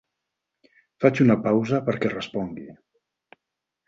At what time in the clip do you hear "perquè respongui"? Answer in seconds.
1.89-2.65